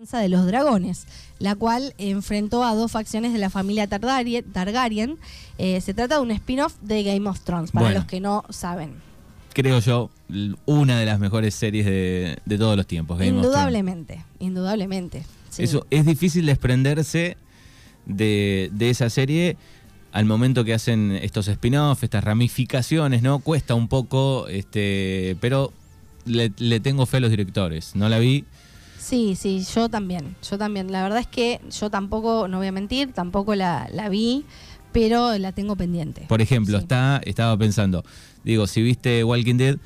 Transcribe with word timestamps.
de 0.00 0.28
los 0.30 0.46
dragones, 0.46 1.06
la 1.38 1.54
cual 1.54 1.94
enfrentó 1.98 2.64
a 2.64 2.74
dos 2.74 2.90
facciones 2.92 3.32
de 3.34 3.38
la 3.38 3.50
familia 3.50 3.86
Targaryen. 3.86 5.18
Eh, 5.58 5.80
se 5.82 5.92
trata 5.94 6.16
de 6.16 6.22
un 6.22 6.30
spin-off 6.30 6.74
de 6.80 7.02
Game 7.02 7.28
of 7.28 7.40
Thrones, 7.40 7.70
para 7.70 7.86
Bueno. 7.86 7.98
los 8.00 8.06
que 8.08 8.20
no 8.20 8.44
saben. 8.48 8.94
Creo 9.52 9.80
yo, 9.80 10.10
una 10.64 10.98
de 10.98 11.04
las 11.06 11.18
mejores 11.20 11.54
series 11.54 11.84
de, 11.84 12.38
de 12.46 12.58
todos 12.58 12.76
los 12.76 12.86
tiempos. 12.86 13.18
Game 13.18 13.30
of 13.30 13.34
Thrones. 13.42 13.46
indudablemente, 13.48 14.24
indudablemente. 14.38 15.22
sí. 15.50 15.64
Eso 15.64 15.86
es 15.90 16.06
difícil 16.06 16.46
desprenderse 16.46 17.36
de, 18.06 18.70
de 18.72 18.90
esa 18.90 19.10
serie 19.10 19.56
al 20.12 20.24
momento 20.24 20.64
que 20.64 20.72
hacen 20.72 21.12
estos 21.12 21.46
spin-offs, 21.48 22.02
estas 22.04 22.24
ramificaciones, 22.24 23.22
¿no? 23.22 23.38
Cuesta 23.40 23.74
un 23.74 23.86
poco, 23.88 24.48
este, 24.48 25.36
pero 25.40 25.72
le, 26.24 26.52
le 26.56 26.80
tengo 26.80 27.04
fe 27.06 27.18
a 27.18 27.20
los 27.20 27.30
directores. 27.30 27.94
No 27.94 28.08
la 28.08 28.18
vi. 28.18 28.44
Sí, 29.00 29.34
sí, 29.34 29.64
yo 29.74 29.88
también, 29.88 30.36
yo 30.48 30.58
también. 30.58 30.92
La 30.92 31.02
verdad 31.02 31.20
es 31.20 31.26
que 31.26 31.58
yo 31.70 31.90
tampoco, 31.90 32.48
no 32.48 32.58
voy 32.58 32.66
a 32.66 32.72
mentir, 32.72 33.12
tampoco 33.12 33.54
la, 33.54 33.88
la 33.92 34.08
vi, 34.10 34.44
pero 34.92 35.36
la 35.38 35.52
tengo 35.52 35.74
pendiente. 35.74 36.26
Por 36.28 36.42
ejemplo, 36.42 36.76
Sí. 36.78 36.82
está, 36.82 37.20
estaba 37.24 37.56
pensando, 37.56 38.04
digo, 38.44 38.66
si 38.66 38.82
viste 38.82 39.24
Walking 39.24 39.56
Dead 39.56 39.76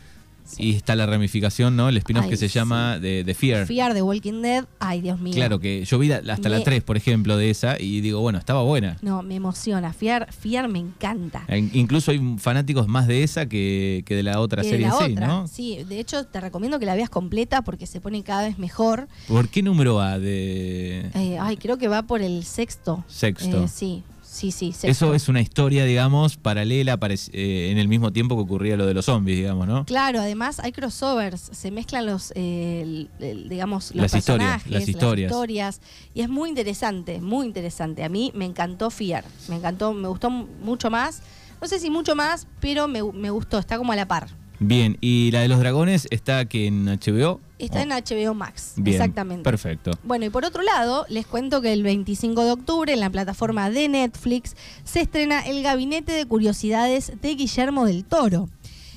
y 0.59 0.75
está 0.75 0.95
la 0.97 1.07
ramificación, 1.07 1.77
¿no? 1.77 1.89
El 1.89 1.97
spin-off 1.97 2.27
que 2.29 2.37
se 2.37 2.49
sí. 2.49 2.55
llama 2.55 2.99
de, 2.99 3.25
de 3.25 3.35
Fear. 3.35 3.67
Fear 3.67 3.95
de 3.95 4.03
Walking 4.03 4.43
Dead, 4.43 4.65
ay 4.79 5.01
Dios 5.01 5.21
mío. 5.21 5.35
Claro 5.35 5.59
que 5.61 5.85
yo 5.85 5.99
vi 5.99 6.09
la- 6.09 6.23
hasta 6.33 6.49
la 6.49 6.59
Me- 6.59 6.65
3, 6.65 6.83
por 6.83 6.97
ejemplo, 6.97 7.37
de 7.37 7.51
esa 7.51 7.81
y 7.81 8.01
digo, 8.01 8.21
bueno, 8.21 8.39
estaba 8.39 8.63
buena. 8.63 8.97
No, 9.03 9.23
me 9.23 9.35
emociona. 9.37 9.93
Fear, 9.93 10.33
Fear 10.33 10.69
me 10.69 10.79
encanta. 10.79 11.45
Eh, 11.49 11.69
Incluso 11.73 12.11
hay 12.11 12.21
fanáticos 12.39 12.89
más 12.89 13.07
de 13.07 13.23
esa 13.23 13.47
que, 13.47 14.03
que 14.07 14.15
de 14.17 14.23
la 14.23 14.41
otra 14.41 14.63
Que 14.63 14.69
de 14.69 14.73
serie 14.75 14.87
la 14.89 14.93
en 14.99 15.07
sí, 15.07 15.13
otra. 15.13 15.27
¿no? 15.27 15.49
Sí, 15.49 15.79
de 15.89 15.99
hecho 16.01 16.25
te 16.27 16.41
recomiendo 16.41 16.79
que 16.79 16.87
la 16.87 16.95
veas 16.95 17.11
completa 17.11 17.63
porque 17.63 17.87
se 17.87 18.01
pone 18.01 18.23
cada 18.23 18.43
vez 18.43 18.59
mejor. 18.59 19.09
¿Por 19.29 19.49
qué 19.49 19.63
número 19.63 19.95
va 19.97 20.19
de 20.19 21.11
Eh, 21.15 21.39
ay, 21.41 21.57
creo 21.57 21.79
que 21.79 21.89
va 21.89 22.03
por 22.03 22.21
el 22.23 22.45
sexto. 22.45 23.05
sexto? 23.09 23.65
Eh, 23.65 23.69
sí, 23.69 24.03
sí, 24.51 24.73
sí. 24.73 24.87
Eso 24.89 25.15
es 25.15 25.29
una 25.29 25.41
historia, 25.41 25.85
digamos, 25.85 26.37
paralela 26.37 26.99
eh, 27.33 27.69
en 27.71 27.79
el 27.79 27.89
mismo 27.89 28.13
tiempo 28.13 28.37
que 28.37 28.43
ocurría 28.43 28.77
lo 28.77 28.87
de 28.87 28.95
los 28.95 29.05
zombies, 29.07 29.39
digamos, 29.39 29.67
¿no? 29.69 29.85
Claro, 29.87 30.21
además 30.21 30.61
hay 30.61 30.73
crossovers, 30.73 31.41
se 31.53 31.71
mezclan 31.71 32.07
los, 32.07 32.33
eh, 32.35 32.81
el- 32.83 33.11
el- 33.21 33.49
digamos, 33.49 33.93
los 33.95 34.03
Las 34.03 34.15
historias, 34.15 34.67
las 34.67 34.89
historias. 34.89 35.31
historias, 35.31 35.81
y 36.15 36.21
es 36.23 36.29
muy 36.29 36.49
interesante, 36.49 37.21
muy 37.21 37.47
interesante. 37.47 38.03
A 38.05 38.09
mí 38.09 38.33
me 38.35 38.45
encantó 38.45 38.91
Fear, 38.91 39.25
me 39.49 39.57
encantó, 39.57 39.93
me 39.93 40.09
gustó 40.09 40.31
mucho 40.31 40.91
más. 40.91 41.23
No 41.61 41.69
sé 41.69 41.79
si 41.79 41.89
mucho 41.89 42.15
más, 42.15 42.47
pero 42.61 42.89
me, 42.89 43.03
me 43.03 43.31
gustó, 43.31 43.59
está 43.59 43.79
como 43.79 43.93
a 43.93 43.97
la 43.97 44.07
par. 44.09 44.29
Bien, 44.59 44.99
y 45.01 45.31
la 45.33 45.41
de 45.41 45.49
los 45.49 45.59
dragones 45.59 46.07
está 46.11 46.39
aquí 46.39 46.67
en 46.67 46.87
HBO. 46.89 47.41
Está 47.59 47.79
Oh, 47.79 47.83
en 47.83 47.89
HBO 47.91 48.35
Max, 48.35 48.73
bien, 48.77 48.97
exactamente. 48.97 49.45
Perfecto. 49.45 49.93
Bueno, 50.03 50.25
y 50.25 50.31
por 50.31 50.45
otro 50.45 50.63
lado, 50.63 51.07
les 51.09 51.27
cuento 51.27 51.61
que 51.61 51.73
el 51.73 51.83
25 51.85 52.45
de 52.45 52.51
octubre 52.51 52.93
en 52.93 53.01
la 53.01 53.11
plataforma 53.11 53.71
de 53.71 53.89
Netflix 53.89 54.57
se 54.83 55.01
estrena 55.03 55.41
El 55.41 55.63
Gabinete 55.63 56.13
de 56.13 56.27
Curiosidades 56.27 57.13
de 57.23 57.35
Guillermo 57.35 57.87
del 57.87 58.05
Toro. 58.05 58.49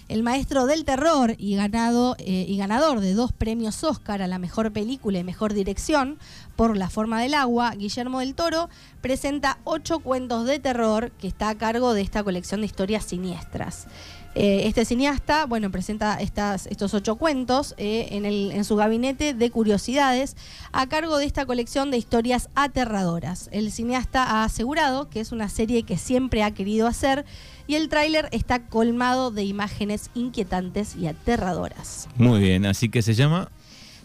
El 0.08 0.24
maestro 0.24 0.68
del 0.68 0.86
terror 0.86 1.36
y, 1.38 1.58
ganado, 1.58 2.16
eh, 2.18 2.46
y 2.48 2.56
ganador 2.58 3.02
de 3.02 3.14
dos 3.14 3.34
premios 3.34 3.84
Oscar 3.84 4.22
a 4.22 4.28
la 4.28 4.40
mejor 4.40 4.72
película 4.72 5.20
y 5.20 5.24
mejor 5.26 5.54
dirección 5.54 6.18
por 6.56 6.78
La 6.78 6.90
forma 6.90 7.22
del 7.22 7.34
agua, 7.34 7.76
Guillermo 7.76 8.22
del 8.22 8.34
Toro 8.34 8.70
presenta 9.02 9.58
ocho 9.66 10.00
cuentos 10.00 10.46
de 10.46 10.60
terror 10.60 11.12
que 11.20 11.28
está 11.28 11.50
a 11.50 11.56
cargo 11.56 11.94
de 11.94 12.02
esta 12.02 12.24
colección 12.24 12.62
de 12.62 12.68
historias 12.68 13.04
siniestras. 13.04 13.88
Eh, 14.40 14.68
este 14.68 14.86
cineasta, 14.86 15.48
bueno, 15.48 15.72
presenta 15.72 16.14
estas, 16.22 16.68
estos 16.68 16.94
ocho 16.94 17.16
cuentos 17.16 17.74
eh, 17.80 18.10
en, 18.12 18.24
el- 18.24 18.52
en 18.52 18.64
su 18.66 18.76
gabinete 18.76 19.34
de 19.34 19.50
curiosidades 19.50 20.36
a 20.72 20.86
cargo 20.86 21.18
de 21.18 21.26
esta 21.26 21.48
colección 21.48 21.90
de 21.90 21.98
historias 21.98 22.48
aterradoras. 22.54 23.50
El 23.52 23.72
cineasta 23.72 24.24
ha 24.24 24.44
asegurado 24.44 25.10
que 25.10 25.22
es 25.22 25.32
una 25.32 25.50
serie 25.50 25.82
que 25.82 25.98
siempre 25.98 26.44
ha 26.44 26.52
querido 26.52 26.86
hacer 26.86 27.26
y 27.66 27.74
el 27.76 27.90
tráiler 27.90 28.30
está 28.32 28.60
colmado 28.68 29.32
de 29.32 29.44
imágenes 29.44 30.12
inquietantes 30.14 30.96
y 30.96 31.08
aterradoras. 31.08 32.08
Muy 32.18 32.40
bien, 32.40 32.68
así 32.68 32.90
que 32.90 33.02
se 33.02 33.16
llama. 33.16 33.50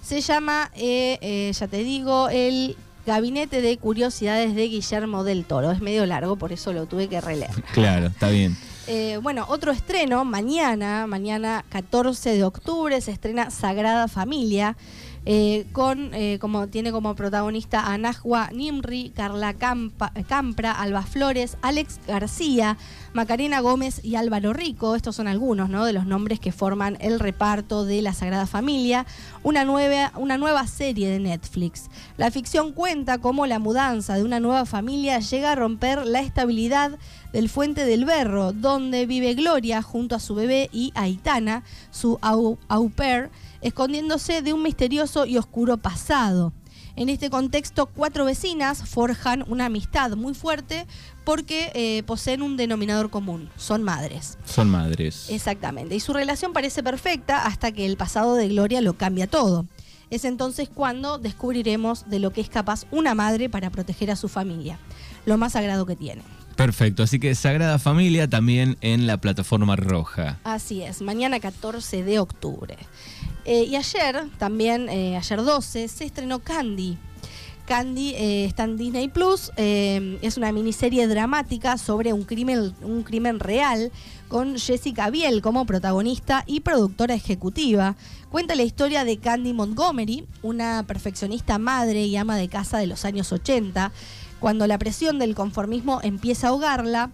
Se 0.01 0.23
llama, 0.23 0.71
eh, 0.75 1.19
eh, 1.21 1.53
ya 1.53 1.69
te 1.69 1.85
digo, 1.85 2.31
el 2.31 2.75
Gabinete 3.07 3.61
de 3.61 3.77
Curiosidades 3.77 4.55
de 4.55 4.67
Guillermo 4.69 5.25
del 5.25 5.45
Toro. 5.45 5.73
Es 5.73 5.83
medio 5.83 6.07
largo, 6.07 6.37
por 6.37 6.53
eso 6.53 6.73
lo 6.73 6.87
tuve 6.87 7.09
que 7.09 7.21
releer. 7.21 7.51
Claro, 7.75 8.07
está 8.07 8.31
bien. 8.31 8.57
Eh, 8.89 9.21
bueno, 9.23 9.47
otro 9.49 9.71
estreno, 9.71 10.25
mañana, 10.25 11.07
mañana 11.07 11.65
14 11.69 12.37
de 12.37 12.43
octubre, 12.43 13.01
se 13.01 13.13
estrena 13.13 13.51
Sagrada 13.51 14.09
Familia, 14.09 14.77
eh, 15.25 15.67
con, 15.73 16.13
eh, 16.15 16.39
como 16.41 16.67
tiene 16.67 16.91
como 16.91 17.15
protagonista 17.15 17.93
a 17.93 17.97
Najwa 17.99 18.51
Nimri, 18.53 19.11
Carla 19.15 19.55
Campa- 19.55 20.13
Campra, 20.27 20.73
Alba 20.73 21.03
Flores, 21.03 21.57
Alex 21.63 22.01
García, 22.09 22.77
Macarena 23.13 23.61
Gómez 23.61 24.01
y 24.05 24.17
Álvaro 24.17 24.53
Rico. 24.53 24.97
Estos 24.97 25.17
son 25.17 25.29
algunos 25.29 25.69
¿no? 25.69 25.85
de 25.85 25.93
los 25.93 26.07
nombres 26.07 26.41
que 26.41 26.51
forman 26.51 26.97
el 27.01 27.21
reparto 27.21 27.85
de 27.85 28.03
la 28.03 28.15
Sagrada 28.15 28.47
Familia, 28.47 29.07
una 29.43 29.65
nueva, 29.65 30.13
una 30.17 30.39
nueva 30.39 30.67
serie 30.67 31.09
de 31.09 31.21
Netflix. 31.21 31.89
La 32.17 32.31
ficción 32.31 32.73
cuenta 32.73 33.19
cómo 33.19 33.47
la 33.47 33.59
mudanza 33.59 34.15
de 34.15 34.25
una 34.25 34.41
nueva 34.41 34.67
familia 34.67 35.21
llega 35.21 35.53
a 35.53 35.55
romper 35.57 36.05
la 36.07 36.21
estabilidad 36.21 36.99
del 37.33 37.49
Fuente 37.49 37.85
del 37.85 38.05
Berro, 38.05 38.53
donde 38.53 39.07
vive 39.07 39.35
Gloria 39.35 39.83
junto 39.83 40.15
a 40.17 40.21
su 40.21 40.35
bebé 40.35 40.69
y 40.73 40.93
Aitana, 40.95 41.63
su 41.91 42.19
au, 42.21 42.59
au 42.69 42.91
pair, 42.91 43.31
escondiéndose 43.63 44.43
de 44.43 44.53
un 44.53 44.63
misterioso 44.63 45.27
y 45.27 45.39
oscuro 45.39 45.79
pasado. 45.79 46.53
En 46.95 47.09
este 47.09 47.31
contexto, 47.31 47.87
cuatro 47.87 48.27
vecinas 48.27 48.87
forjan 48.87 49.45
una 49.49 49.67
amistad 49.67 50.11
muy 50.11 50.35
fuerte 50.35 50.87
porque 51.25 51.71
eh, 51.75 52.03
poseen 52.03 52.43
un 52.43 52.59
denominador 52.59 53.09
común, 53.09 53.49
son 53.57 53.83
madres. 53.83 54.37
Son 54.45 54.69
madres. 54.69 55.29
Exactamente. 55.31 55.95
Y 55.95 56.01
su 56.01 56.13
relación 56.13 56.53
parece 56.53 56.83
perfecta 56.83 57.47
hasta 57.47 57.73
que 57.73 57.87
el 57.87 57.97
pasado 57.97 58.35
de 58.35 58.49
Gloria 58.49 58.83
lo 58.83 58.95
cambia 58.95 59.27
todo. 59.27 59.67
Es 60.11 60.27
entonces 60.27 60.69
cuando 60.69 61.17
descubriremos 61.17 62.11
de 62.11 62.19
lo 62.19 62.35
que 62.35 62.43
es 62.43 62.51
capaz 62.51 62.85
una 62.91 63.15
madre 63.15 63.49
para 63.49 63.71
proteger 63.71 64.11
a 64.11 64.17
su 64.17 64.29
familia, 64.29 64.79
lo 65.25 65.39
más 65.39 65.53
sagrado 65.53 65.87
que 65.87 65.97
tiene. 65.97 66.23
Perfecto, 66.57 67.03
así 67.03 67.19
que 67.19 67.35
Sagrada 67.35 67.79
Familia 67.79 68.29
también 68.29 68.77
en 68.83 69.07
la 69.07 69.17
plataforma 69.17 69.75
roja. 69.77 70.39
Así 70.45 70.83
es, 70.83 71.01
mañana 71.01 71.41
14 71.41 72.05
de 72.05 72.19
octubre. 72.19 72.77
Eh, 73.45 73.65
y 73.65 73.77
ayer, 73.77 74.29
también, 74.39 74.89
eh, 74.89 75.17
ayer 75.17 75.43
12, 75.43 75.89
se 75.89 76.05
estrenó 76.05 76.39
Candy. 76.39 76.97
Candy 77.67 78.15
eh, 78.15 78.45
está 78.45 78.65
en 78.65 78.77
Disney 78.77 79.09
Plus, 79.09 79.51
es 79.57 80.37
una 80.37 80.51
miniserie 80.51 81.07
dramática 81.07 81.79
sobre 81.79 82.13
un 82.13 82.25
crimen, 82.25 82.75
un 82.83 83.05
crimen 83.05 83.39
real 83.39 83.93
con 84.29 84.59
Jessica 84.59 85.11
Biel 85.11 85.43
como 85.43 85.65
protagonista 85.65 86.43
y 86.47 86.61
productora 86.61 87.15
ejecutiva. 87.15 87.95
Cuenta 88.31 88.57
la 88.57 88.65
historia 88.65 89.05
de 89.05 89.19
Candy 89.19 89.53
Montgomery, 89.53 90.27
una 90.43 90.85
perfeccionista 90.87 91.59
madre 91.59 92.05
y 92.05 92.17
ama 92.17 92.37
de 92.37 92.49
casa 92.49 92.79
de 92.79 92.89
los 92.89 93.05
años 93.05 93.33
80. 93.33 93.93
Cuando 94.41 94.67
la 94.67 94.77
presión 94.77 95.21
del 95.21 95.37
conformismo 95.37 96.01
empieza 96.03 96.49
a 96.49 96.51
ahogarla, 96.51 97.11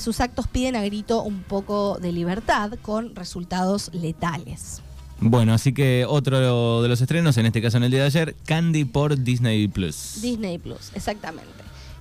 sus 0.00 0.20
actos 0.20 0.48
piden 0.48 0.74
a 0.74 0.82
grito 0.82 1.22
un 1.22 1.42
poco 1.42 1.98
de 2.00 2.12
libertad 2.12 2.72
con 2.82 3.14
resultados 3.14 3.90
letales. 3.92 4.82
Bueno, 5.20 5.54
así 5.54 5.72
que 5.72 6.04
otro 6.06 6.82
de 6.82 6.88
los 6.88 7.00
estrenos, 7.00 7.36
en 7.38 7.46
este 7.46 7.62
caso 7.62 7.78
en 7.78 7.84
el 7.84 7.90
día 7.90 8.00
de 8.00 8.06
ayer, 8.06 8.36
Candy 8.44 8.84
por 8.84 9.22
Disney 9.22 9.66
Plus. 9.66 10.20
Disney 10.20 10.58
Plus, 10.58 10.92
exactamente. 10.94 11.50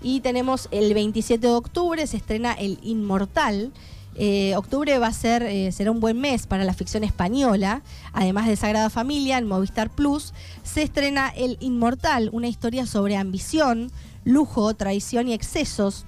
Y 0.02 0.20
tenemos 0.20 0.68
el 0.72 0.94
27 0.94 1.48
de 1.48 1.54
octubre, 1.54 2.06
se 2.08 2.18
estrena 2.18 2.54
El 2.54 2.78
Inmortal. 2.84 3.72
Eh, 4.18 4.54
octubre 4.56 4.98
va 5.00 5.08
a 5.08 5.14
ser, 5.14 5.44
eh, 5.44 5.72
será 5.72 5.92
un 5.92 6.00
buen 6.00 6.20
mes 6.20 6.46
para 6.46 6.64
la 6.64 6.74
ficción 6.74 7.04
española. 7.04 7.82
Además 8.14 8.48
de 8.48 8.56
Sagrada 8.56 8.90
Familia, 8.90 9.38
en 9.38 9.48
Movistar 9.48 9.90
Plus 9.90 10.34
se 10.64 10.84
estrena 10.84 11.30
El 11.30 11.58
Inmortal, 11.60 12.30
una 12.34 12.48
historia 12.48 12.86
sobre 12.86 13.18
ambición, 13.18 13.92
lujo, 14.26 14.74
traición 14.74 15.30
y 15.30 15.34
excesos. 15.34 16.06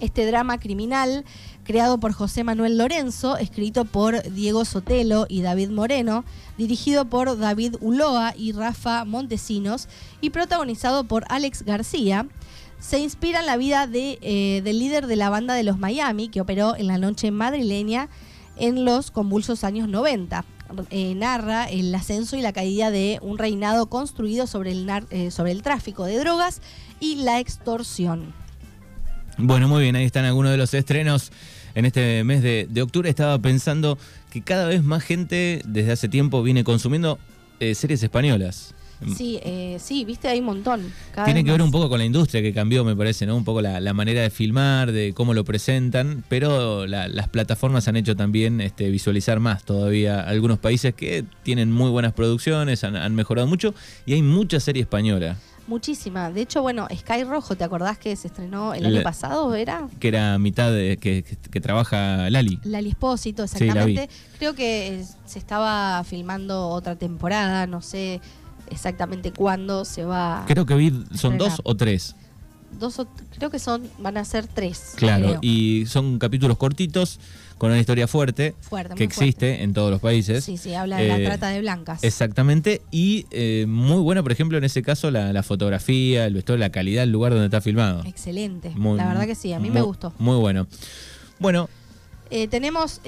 Este 0.00 0.26
drama 0.26 0.58
criminal, 0.58 1.24
creado 1.64 1.98
por 1.98 2.12
José 2.12 2.44
Manuel 2.44 2.78
Lorenzo, 2.78 3.36
escrito 3.36 3.84
por 3.84 4.22
Diego 4.32 4.64
Sotelo 4.64 5.26
y 5.28 5.42
David 5.42 5.70
Moreno, 5.70 6.24
dirigido 6.58 7.04
por 7.04 7.38
David 7.38 7.76
Uloa 7.80 8.34
y 8.36 8.52
Rafa 8.52 9.04
Montesinos 9.04 9.88
y 10.20 10.30
protagonizado 10.30 11.04
por 11.04 11.24
Alex 11.28 11.62
García, 11.62 12.26
se 12.78 12.98
inspira 12.98 13.40
en 13.40 13.46
la 13.46 13.56
vida 13.56 13.86
de, 13.86 14.18
eh, 14.20 14.60
del 14.62 14.78
líder 14.78 15.06
de 15.06 15.16
la 15.16 15.30
banda 15.30 15.54
de 15.54 15.62
los 15.62 15.78
Miami, 15.78 16.28
que 16.28 16.40
operó 16.40 16.76
en 16.76 16.86
la 16.86 16.98
noche 16.98 17.30
madrileña 17.30 18.08
en 18.56 18.84
los 18.84 19.10
convulsos 19.10 19.64
años 19.64 19.88
90. 19.88 20.44
Eh, 20.90 21.14
narra 21.14 21.64
el 21.66 21.94
ascenso 21.94 22.36
y 22.36 22.40
la 22.40 22.52
caída 22.52 22.90
de 22.90 23.18
un 23.22 23.38
reinado 23.38 23.86
construido 23.86 24.46
sobre 24.46 24.72
el, 24.72 24.90
eh, 25.10 25.30
sobre 25.30 25.52
el 25.52 25.62
tráfico 25.62 26.04
de 26.04 26.18
drogas 26.18 26.60
y 27.00 27.16
la 27.16 27.38
extorsión. 27.38 28.43
Bueno, 29.38 29.68
muy 29.68 29.82
bien, 29.82 29.96
ahí 29.96 30.04
están 30.04 30.24
algunos 30.24 30.52
de 30.52 30.56
los 30.56 30.72
estrenos 30.74 31.32
en 31.74 31.84
este 31.84 32.22
mes 32.24 32.42
de, 32.42 32.66
de 32.70 32.82
octubre. 32.82 33.08
Estaba 33.08 33.38
pensando 33.38 33.98
que 34.30 34.42
cada 34.42 34.66
vez 34.66 34.82
más 34.82 35.02
gente 35.02 35.62
desde 35.64 35.92
hace 35.92 36.08
tiempo 36.08 36.42
viene 36.42 36.64
consumiendo 36.64 37.18
eh, 37.60 37.74
series 37.74 38.02
españolas. 38.02 38.74
Sí, 39.16 39.38
eh, 39.42 39.76
sí, 39.80 40.04
viste, 40.04 40.28
hay 40.28 40.38
un 40.38 40.46
montón. 40.46 40.92
Tiene 41.24 41.44
que 41.44 41.50
ver 41.50 41.60
un 41.60 41.70
poco 41.70 41.88
con 41.88 41.98
la 41.98 42.04
industria 42.04 42.40
que 42.42 42.54
cambió, 42.54 42.84
me 42.84 42.96
parece, 42.96 43.26
¿no? 43.26 43.36
Un 43.36 43.44
poco 43.44 43.60
la, 43.60 43.92
manera 43.92 44.22
de 44.22 44.30
filmar, 44.30 44.92
de 44.92 45.12
cómo 45.14 45.34
lo 45.34 45.44
presentan, 45.44 46.24
pero 46.28 46.86
las 46.86 47.28
plataformas 47.28 47.86
han 47.88 47.96
hecho 47.96 48.16
también 48.16 48.60
este, 48.60 48.88
visualizar 48.90 49.40
más 49.40 49.64
todavía 49.64 50.20
algunos 50.20 50.58
países 50.58 50.94
que 50.94 51.24
tienen 51.42 51.70
muy 51.70 51.90
buenas 51.90 52.12
producciones, 52.12 52.82
han, 52.84 52.96
han 52.96 53.14
mejorado 53.14 53.46
mucho 53.46 53.74
y 54.06 54.14
hay 54.14 54.22
mucha 54.22 54.58
serie 54.60 54.82
española. 54.82 55.36
Muchísima. 55.66 56.30
De 56.30 56.42
hecho, 56.42 56.62
bueno, 56.62 56.86
Sky 56.94 57.24
Rojo, 57.24 57.56
¿te 57.56 57.64
acordás 57.64 57.98
que 57.98 58.14
se 58.16 58.28
estrenó 58.28 58.74
el 58.74 58.86
año 58.86 59.02
pasado, 59.02 59.54
era? 59.54 59.88
Que 59.98 60.08
era 60.08 60.38
mitad 60.38 60.70
de 60.70 60.96
que, 60.98 61.60
trabaja 61.60 62.28
Lali. 62.30 62.60
Lali 62.64 62.90
Espósito, 62.90 63.44
exactamente. 63.44 64.08
Creo 64.38 64.54
que 64.54 65.04
se 65.24 65.38
estaba 65.38 66.02
filmando 66.04 66.68
otra 66.68 66.96
temporada, 66.96 67.66
no 67.66 67.80
sé 67.80 68.20
exactamente 68.70 69.32
cuándo 69.32 69.84
se 69.84 70.04
va. 70.04 70.44
Creo 70.46 70.66
que 70.66 70.74
vi, 70.74 71.04
son 71.14 71.38
dos 71.38 71.60
o 71.64 71.74
tres 71.74 72.14
dos 72.78 73.00
creo 73.36 73.50
que 73.50 73.58
son, 73.58 73.88
van 73.98 74.16
a 74.16 74.24
ser 74.24 74.46
tres. 74.46 74.94
Claro, 74.96 75.38
y 75.42 75.84
son 75.86 76.18
capítulos 76.18 76.58
cortitos 76.58 77.18
con 77.58 77.70
una 77.70 77.80
historia 77.80 78.08
fuerte, 78.08 78.54
que 78.96 79.04
existe 79.04 79.62
en 79.62 79.72
todos 79.72 79.90
los 79.90 80.00
países. 80.00 80.44
Sí, 80.44 80.56
sí, 80.56 80.74
habla 80.74 80.98
de 80.98 81.08
la 81.08 81.18
eh, 81.18 81.24
trata 81.24 81.48
de 81.48 81.60
blancas. 81.60 82.02
Exactamente, 82.02 82.82
y 82.90 83.26
eh, 83.30 83.66
muy 83.68 84.02
buena, 84.02 84.22
por 84.22 84.32
ejemplo, 84.32 84.58
en 84.58 84.64
ese 84.64 84.82
caso, 84.82 85.10
la, 85.10 85.42
fotografía, 85.42 86.26
el 86.26 86.34
vestuario, 86.34 86.60
la 86.60 86.70
calidad 86.70 87.02
del 87.02 87.12
lugar 87.12 87.32
donde 87.32 87.46
está 87.46 87.60
filmado. 87.60 88.02
Excelente, 88.04 88.72
la 88.76 89.08
verdad 89.08 89.26
que 89.26 89.34
sí, 89.34 89.52
a 89.52 89.60
mí 89.60 89.70
me 89.70 89.82
gustó. 89.82 90.12
Muy 90.18 90.36
bueno. 90.36 90.66
Bueno, 91.38 91.68
eh, 92.30 92.48
tenemos, 92.48 93.00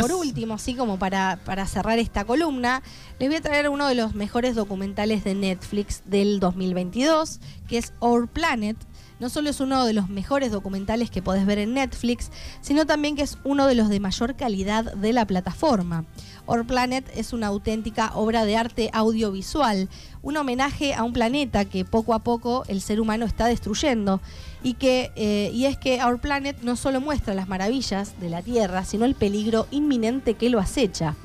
por 0.00 0.12
último, 0.12 0.54
así 0.54 0.74
como 0.74 0.98
para, 0.98 1.38
para 1.44 1.66
cerrar 1.66 1.98
esta 1.98 2.24
columna, 2.24 2.82
les 3.18 3.28
voy 3.28 3.36
a 3.36 3.40
traer 3.40 3.68
uno 3.68 3.86
de 3.86 3.94
los 3.94 4.14
mejores 4.14 4.54
documentales 4.54 5.22
de 5.24 5.34
Netflix 5.34 6.02
del 6.06 6.40
2022, 6.40 7.40
que 7.68 7.78
es 7.78 7.92
Our 8.00 8.26
Planet, 8.26 8.76
no 9.24 9.30
solo 9.30 9.48
es 9.48 9.60
uno 9.60 9.86
de 9.86 9.94
los 9.94 10.10
mejores 10.10 10.52
documentales 10.52 11.10
que 11.10 11.22
podés 11.22 11.46
ver 11.46 11.56
en 11.56 11.72
Netflix, 11.72 12.30
sino 12.60 12.84
también 12.84 13.16
que 13.16 13.22
es 13.22 13.38
uno 13.42 13.66
de 13.66 13.74
los 13.74 13.88
de 13.88 13.98
mayor 13.98 14.36
calidad 14.36 14.92
de 14.92 15.14
la 15.14 15.26
plataforma. 15.26 16.04
Our 16.44 16.66
Planet 16.66 17.10
es 17.16 17.32
una 17.32 17.46
auténtica 17.46 18.12
obra 18.14 18.44
de 18.44 18.58
arte 18.58 18.90
audiovisual, 18.92 19.88
un 20.20 20.36
homenaje 20.36 20.92
a 20.92 21.04
un 21.04 21.14
planeta 21.14 21.64
que 21.64 21.86
poco 21.86 22.12
a 22.12 22.18
poco 22.18 22.64
el 22.68 22.82
ser 22.82 23.00
humano 23.00 23.24
está 23.24 23.46
destruyendo 23.46 24.20
y 24.62 24.74
que 24.74 25.10
eh, 25.16 25.50
y 25.54 25.64
es 25.64 25.78
que 25.78 26.04
Our 26.04 26.20
Planet 26.20 26.58
no 26.60 26.76
solo 26.76 27.00
muestra 27.00 27.32
las 27.32 27.48
maravillas 27.48 28.20
de 28.20 28.28
la 28.28 28.42
Tierra, 28.42 28.84
sino 28.84 29.06
el 29.06 29.14
peligro 29.14 29.66
inminente 29.70 30.34
que 30.34 30.50
lo 30.50 30.58
acecha. 30.58 31.16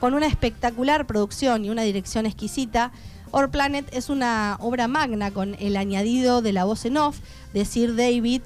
Con 0.00 0.12
una 0.12 0.26
espectacular 0.26 1.06
producción 1.06 1.64
y 1.64 1.70
una 1.70 1.82
dirección 1.82 2.26
exquisita, 2.26 2.92
Our 3.32 3.50
Planet 3.50 3.88
es 3.92 4.10
una 4.10 4.56
obra 4.60 4.88
magna 4.88 5.30
con 5.30 5.54
el 5.58 5.76
añadido 5.76 6.42
de 6.42 6.52
la 6.52 6.64
voz 6.64 6.84
en 6.84 6.96
off 6.96 7.18
de 7.52 7.64
Sir 7.64 7.94
David 7.96 8.42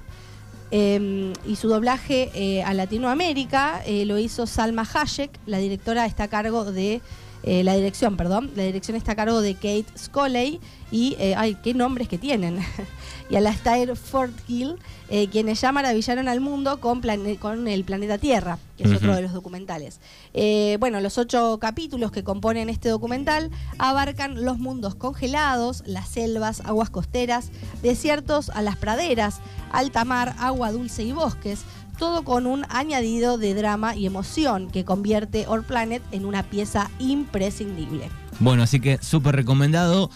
em, 0.70 1.32
y 1.46 1.56
su 1.56 1.68
doblaje 1.68 2.30
eh, 2.34 2.62
a 2.62 2.74
Latinoamérica 2.74 3.82
eh, 3.86 4.04
lo 4.04 4.18
hizo 4.18 4.46
Salma 4.46 4.86
Hayek, 4.90 5.30
la 5.46 5.58
directora 5.58 6.06
está 6.06 6.24
a 6.24 6.28
cargo 6.28 6.70
de 6.70 7.00
eh, 7.42 7.64
la 7.64 7.74
dirección, 7.74 8.16
perdón, 8.16 8.50
la 8.54 8.62
dirección 8.64 8.96
está 8.96 9.12
a 9.12 9.16
cargo 9.16 9.40
de 9.40 9.54
Kate 9.54 9.86
Scoley 9.96 10.60
y, 10.90 11.16
ay, 11.36 11.56
qué 11.62 11.74
nombres 11.74 12.08
que 12.08 12.18
tienen. 12.18 12.58
y 13.32 13.36
Alastair 13.36 13.96
Forthill, 13.96 14.76
eh, 15.08 15.28
quienes 15.28 15.60
ya 15.60 15.72
maravillaron 15.72 16.28
al 16.28 16.40
mundo 16.40 16.80
con, 16.80 17.00
con 17.38 17.66
el 17.66 17.84
planeta 17.84 18.18
Tierra, 18.18 18.58
que 18.76 18.84
es 18.84 18.92
otro 18.92 19.14
de 19.14 19.22
los 19.22 19.32
documentales. 19.32 20.00
Eh, 20.34 20.76
bueno, 20.80 21.00
los 21.00 21.16
ocho 21.16 21.58
capítulos 21.58 22.12
que 22.12 22.24
componen 22.24 22.68
este 22.68 22.90
documental 22.90 23.50
abarcan 23.78 24.44
los 24.44 24.58
mundos 24.58 24.94
congelados, 24.94 25.82
las 25.86 26.08
selvas, 26.10 26.60
aguas 26.60 26.90
costeras, 26.90 27.50
desiertos 27.82 28.50
a 28.50 28.60
las 28.60 28.76
praderas, 28.76 29.40
alta 29.70 30.04
mar, 30.04 30.34
agua 30.38 30.70
dulce 30.70 31.02
y 31.02 31.12
bosques, 31.12 31.64
todo 32.02 32.24
con 32.24 32.48
un 32.48 32.66
añadido 32.68 33.38
de 33.38 33.54
drama 33.54 33.94
y 33.94 34.06
emoción 34.06 34.68
que 34.72 34.84
convierte 34.84 35.46
Our 35.46 35.62
Planet 35.62 36.02
en 36.10 36.24
una 36.24 36.42
pieza 36.42 36.90
imprescindible. 36.98 38.08
Bueno, 38.40 38.64
así 38.64 38.80
que 38.80 38.98
súper 39.00 39.36
recomendado. 39.36 40.10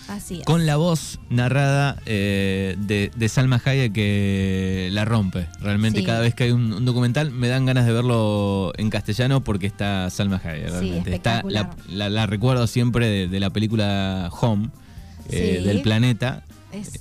Con 0.47 0.67
la 0.67 0.75
voz 0.75 1.21
narrada 1.31 2.03
eh, 2.05 2.75
de, 2.77 3.29
Salma 3.29 3.63
Hayek 3.65 3.93
que 3.93 4.89
la 4.91 5.05
rompe. 5.05 5.47
Realmente 5.61 6.03
cada 6.03 6.19
vez 6.19 6.35
que 6.35 6.43
hay 6.43 6.51
un, 6.51 6.85
documental 6.85 7.31
me 7.31 7.47
dan 7.47 7.67
ganas 7.67 7.87
de 7.87 7.93
verlo 7.93 8.73
en 8.79 8.91
castellano 8.91 9.45
porque 9.45 9.69
está 9.69 10.11
Salma 10.11 10.41
Hayek. 10.43 10.71
Realmente. 10.71 11.15
está, 11.15 11.45
la, 11.89 12.27
recuerdo 12.27 12.67
siempre 12.67 13.29
de, 13.29 13.39
la 13.39 13.51
película 13.51 14.29
Home, 14.41 14.71
eh, 15.31 15.63
del 15.65 15.83
planeta. 15.83 16.43
Es, 16.73 16.99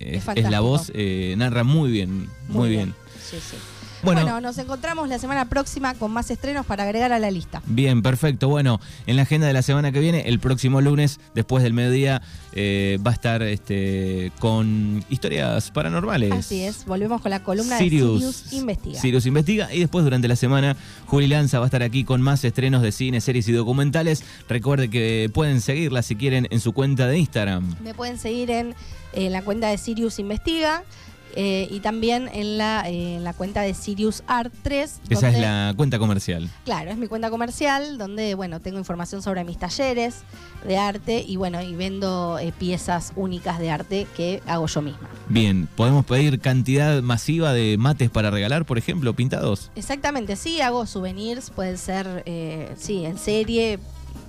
la 0.47 0.59
voz, 0.59 0.91
eh, 0.93 1.33
narra 1.39 1.63
muy 1.63 1.91
bien, 1.91 2.29
muy, 2.49 2.69
bien. 2.69 2.93
Sí, 3.21 3.37
sí. 3.39 3.57
Bueno, 4.05 4.39
nos 4.39 4.57
encontramos 4.57 5.09
la 5.09 5.17
semana 5.17 5.49
próxima 5.49 5.95
con 5.95 6.11
más 6.11 6.29
estrenos 6.29 6.65
para 6.65 6.83
agregar 6.83 7.11
a 7.11 7.19
la 7.19 7.31
lista. 7.31 7.61
Bien, 7.65 8.03
perfecto. 8.03 8.49
Bueno, 8.49 8.79
en 9.07 9.15
la 9.15 9.23
agenda 9.23 9.47
de 9.47 9.53
la 9.53 9.61
semana 9.61 9.91
que 9.91 9.99
viene, 9.99 10.27
el 10.27 10.39
próximo 10.39 10.79
lunes, 10.79 11.19
después 11.33 11.63
del 11.63 11.73
mediodía, 11.73 12.21
eh, 12.53 12.99
va 13.05 13.11
a 13.11 13.13
estar 13.13 13.41
este, 13.41 14.31
con 14.39 15.03
historias 15.09 15.71
paranormales. 15.71 16.31
Así 16.31 16.63
es, 16.63 16.85
volvemos 16.85 17.21
con 17.21 17.31
la 17.31 17.41
columna 17.41 17.77
de 17.77 17.83
Sirius 17.83 18.53
Investiga. 18.53 18.99
Sirius 18.99 19.25
Investiga 19.25 19.73
y 19.73 19.79
después 19.79 20.05
durante 20.05 20.27
la 20.27 20.35
semana 20.35 20.77
Juli 21.07 21.27
Lanza 21.27 21.59
va 21.59 21.65
a 21.65 21.67
estar 21.67 21.81
aquí 21.81 22.03
con 22.03 22.21
más 22.21 22.43
estrenos 22.43 22.81
de 22.83 22.91
cine, 22.91 23.21
series 23.21 23.47
y 23.47 23.53
documentales. 23.53 24.23
Recuerde 24.47 24.89
que 24.89 25.31
pueden 25.33 25.61
seguirla 25.61 26.03
si 26.03 26.15
quieren 26.15 26.47
en 26.51 26.59
su 26.59 26.73
cuenta 26.73 27.07
de 27.07 27.17
Instagram. 27.17 27.75
Me 27.81 27.93
pueden 27.93 28.19
seguir 28.19 28.51
en 28.51 28.75
la 29.13 29.41
cuenta 29.41 29.69
de 29.69 29.77
Sirius 29.77 30.19
Investiga. 30.19 30.83
Eh, 31.35 31.67
y 31.69 31.81
también 31.81 32.29
en 32.33 32.57
la, 32.57 32.87
en 32.87 33.23
la 33.23 33.33
cuenta 33.33 33.61
de 33.61 33.73
Sirius 33.73 34.23
Art 34.27 34.53
3. 34.63 35.01
Esa 35.09 35.29
es 35.29 35.39
la 35.39 35.73
cuenta 35.75 35.99
comercial. 35.99 36.49
Claro, 36.63 36.91
es 36.91 36.97
mi 36.97 37.07
cuenta 37.07 37.29
comercial 37.29 37.97
donde, 37.97 38.35
bueno, 38.35 38.61
tengo 38.61 38.77
información 38.77 39.21
sobre 39.21 39.43
mis 39.43 39.57
talleres 39.57 40.23
de 40.65 40.77
arte 40.77 41.23
y, 41.27 41.35
bueno, 41.35 41.61
y 41.61 41.75
vendo 41.75 42.39
eh, 42.39 42.53
piezas 42.57 43.11
únicas 43.15 43.59
de 43.59 43.69
arte 43.69 44.07
que 44.15 44.41
hago 44.47 44.67
yo 44.67 44.81
misma. 44.81 45.09
Bien, 45.27 45.67
¿podemos 45.75 46.05
pedir 46.05 46.39
cantidad 46.39 47.01
masiva 47.01 47.51
de 47.53 47.77
mates 47.77 48.09
para 48.09 48.31
regalar, 48.31 48.65
por 48.65 48.77
ejemplo, 48.77 49.13
pintados? 49.13 49.71
Exactamente, 49.75 50.35
sí, 50.35 50.61
hago 50.61 50.85
souvenirs, 50.85 51.49
pueden 51.49 51.77
ser, 51.77 52.23
eh, 52.25 52.73
sí, 52.77 53.05
en 53.05 53.17
serie, 53.17 53.79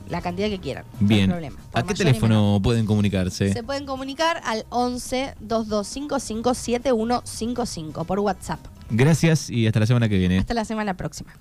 la 0.09 0.21
cantidad 0.21 0.49
que 0.49 0.59
quieran. 0.59 0.85
Bien. 1.01 1.31
problema. 1.31 1.57
¿A 1.73 1.83
qué 1.83 1.95
teléfono 1.95 2.61
pueden 2.63 2.87
comunicarse? 2.87 3.53
Se 3.53 3.63
pueden 3.63 3.87
comunicar 3.87 4.41
al 4.45 4.67
11 4.71 5.35
2255 5.41 6.55
7155 6.55 8.05
por 8.05 8.21
WhatsApp. 8.21 8.61
Gracias 8.91 9.51
y 9.51 9.67
hasta 9.67 9.81
la 9.81 9.87
semana 9.87 10.09
que 10.09 10.19
viene. 10.19 10.39
Hasta 10.39 10.55
la 10.55 10.65
semana 10.65 10.97
próxima. 10.97 11.33